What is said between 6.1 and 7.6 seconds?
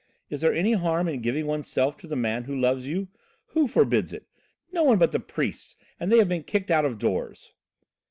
they have been kicked out of doors!"